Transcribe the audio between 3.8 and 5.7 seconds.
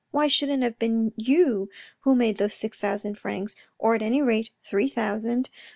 at any rate three thousand.